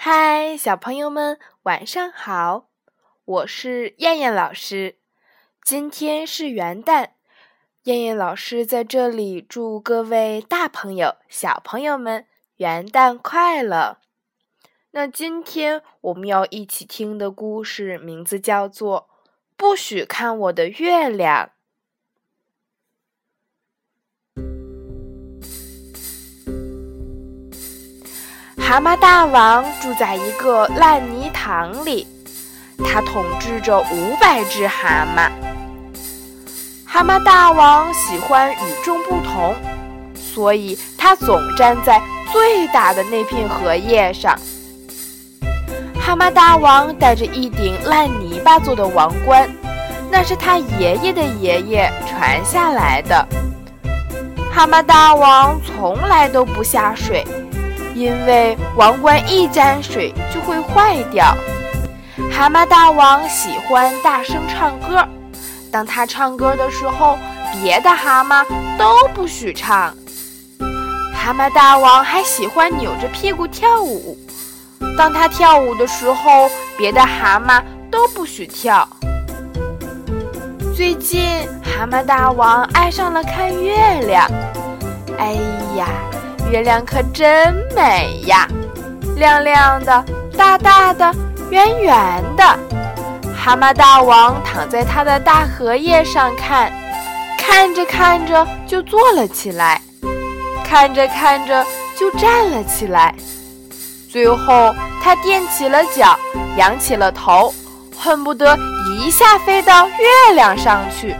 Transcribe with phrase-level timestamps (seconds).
[0.00, 2.68] 嗨，小朋友们，晚上好！
[3.24, 4.96] 我是燕燕老师。
[5.60, 7.08] 今天是元旦，
[7.82, 12.26] 燕燕老师在这里祝各位大朋友、小朋友们
[12.58, 13.98] 元旦快乐。
[14.92, 19.08] 那今天我们要一起听的故事名字叫做
[19.56, 21.46] 《不许看我的月亮》。
[28.68, 32.06] 蛤蟆大王住在一个烂泥塘里，
[32.84, 35.30] 他统治着五百只蛤蟆。
[36.84, 39.54] 蛤蟆大王喜欢与众不同，
[40.14, 41.98] 所以他总站在
[42.30, 44.38] 最大的那片荷叶上。
[45.98, 49.48] 蛤蟆大王戴着一顶烂泥巴做的王冠，
[50.10, 53.26] 那是他爷爷的爷爷传下来的。
[54.52, 57.24] 蛤蟆大王从来都不下水。
[57.98, 61.36] 因为王冠一沾水就会坏掉。
[62.30, 65.04] 蛤蟆大王喜欢大声唱歌，
[65.72, 67.18] 当他唱歌的时候，
[67.60, 68.44] 别的蛤蟆
[68.78, 69.92] 都不许唱。
[71.12, 74.16] 蛤蟆大王还喜欢扭着屁股跳舞，
[74.96, 78.88] 当他跳舞的时候，别的蛤蟆都不许跳。
[80.76, 81.20] 最近，
[81.64, 84.30] 蛤蟆大王爱上了看月亮。
[85.18, 85.32] 哎
[85.76, 85.88] 呀！
[86.50, 88.48] 月亮可真美呀，
[89.16, 90.04] 亮亮的、
[90.36, 91.14] 大大的、
[91.50, 92.58] 圆圆的。
[93.36, 96.72] 蛤蟆大王躺在他的大荷叶上看，
[97.38, 99.80] 看着看着就坐了起来，
[100.64, 101.64] 看着看着
[101.96, 103.14] 就站了起来。
[104.10, 106.18] 最后，他垫起了脚，
[106.56, 107.52] 仰起了头，
[107.96, 108.58] 恨不得
[108.98, 111.14] 一下飞到月亮上去。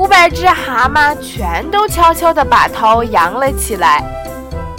[0.00, 4.02] 五百只蛤蟆全都悄悄地把头扬了起来。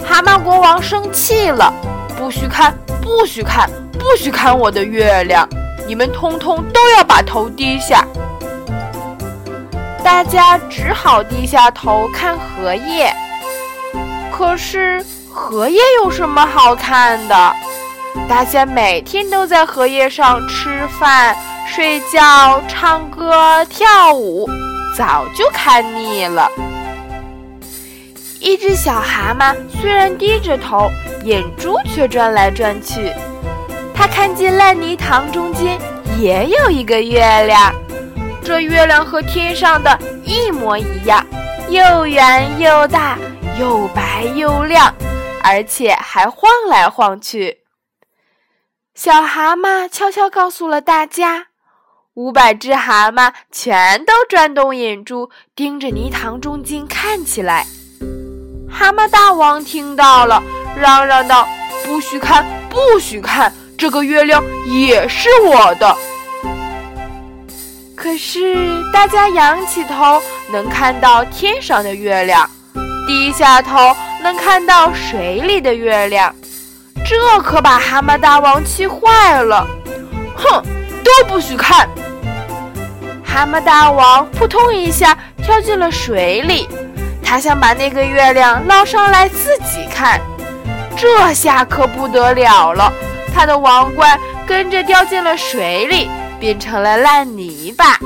[0.03, 1.71] 蛤蟆国王生气了
[2.17, 3.69] ：“不许看，不许看，
[3.99, 5.47] 不许看我的月亮！
[5.85, 8.03] 你们通通都要把头低下。”
[10.03, 13.13] 大家只好低下头看荷叶。
[14.31, 17.53] 可是荷叶有什么好看的？
[18.27, 21.37] 大家每天都在荷叶上吃饭、
[21.67, 24.49] 睡觉、唱歌、跳舞。
[24.95, 26.49] 早就看腻了。
[28.39, 30.89] 一只小蛤蟆虽然低着头，
[31.23, 33.13] 眼珠却转来转去。
[33.93, 35.79] 它看见烂泥塘中间
[36.19, 37.71] 也有一个月亮，
[38.43, 41.23] 这月亮和天上的一模一样，
[41.69, 43.15] 又圆又大，
[43.59, 44.91] 又白又亮，
[45.43, 47.59] 而且还晃来晃去。
[48.95, 51.50] 小蛤蟆悄悄告诉了大家。
[52.15, 57.65] 五百只蛤蟆全都转动眼珠，盯着泥塘中间看起来。
[58.69, 60.43] 蛤蟆大王听到了，
[60.75, 61.47] 嚷嚷道
[61.87, 63.53] ：“不许看，不许看！
[63.77, 65.95] 这个月亮也是我的。”
[67.95, 70.21] 可是大家仰起头
[70.51, 72.49] 能看到天上的月亮，
[73.07, 76.35] 低下头能看到水里的月亮，
[77.05, 79.65] 这可把蛤蟆大王气坏了。
[80.35, 80.61] 哼，
[81.03, 81.87] 都不许看！
[83.23, 86.67] 蛤蟆大王扑通一下跳进了水里，
[87.23, 90.19] 他想把那个月亮捞上来自己看。
[90.97, 92.91] 这下可不得了了，
[93.33, 97.97] 他的王冠跟着掉进了水里，变成了烂泥巴。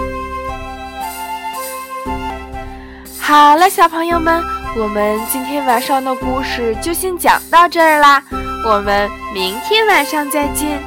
[3.19, 4.43] 好了，小朋友们，
[4.77, 8.21] 我们今天晚上的故事就先讲到这儿啦，
[8.63, 10.79] 我们明天晚上再见，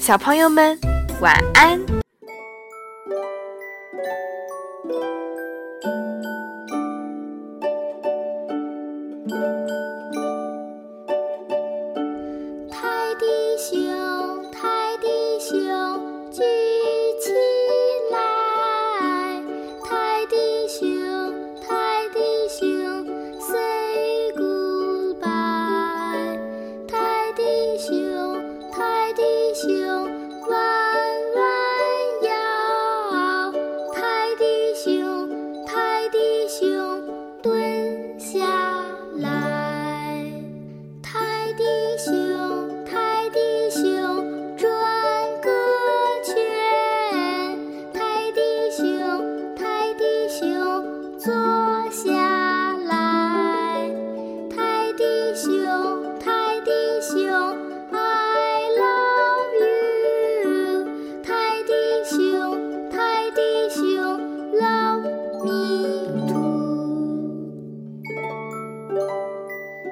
[0.00, 0.76] 小朋友们
[1.24, 1.80] 晚安。
[12.70, 13.24] 泰迪
[13.56, 15.08] 熊泰迪
[15.40, 15.93] 熊